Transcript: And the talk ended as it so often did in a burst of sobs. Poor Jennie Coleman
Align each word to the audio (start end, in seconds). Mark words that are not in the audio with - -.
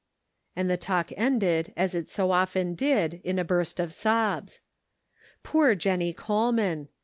And 0.55 0.67
the 0.67 0.77
talk 0.77 1.11
ended 1.15 1.73
as 1.77 1.93
it 1.93 2.09
so 2.09 2.31
often 2.31 2.73
did 2.73 3.21
in 3.23 3.37
a 3.37 3.43
burst 3.43 3.79
of 3.79 3.93
sobs. 3.93 4.59
Poor 5.43 5.75
Jennie 5.75 6.11
Coleman 6.11 6.87